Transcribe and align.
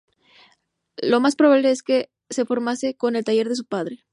Lo 0.97 1.19
más 1.19 1.35
probable 1.35 1.69
es 1.69 1.83
que 1.83 2.09
se 2.31 2.43
formase 2.45 2.97
en 3.03 3.15
el 3.15 3.23
taller 3.23 3.49
de 3.49 3.55
su 3.55 3.65
padre. 3.67 4.03